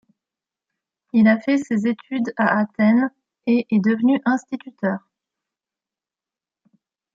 [1.13, 3.11] Il a fait ses études à Athènes
[3.45, 4.97] et est devenu instituteur.